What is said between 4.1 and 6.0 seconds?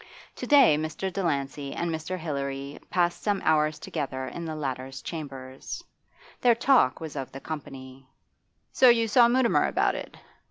in the latter's chambers.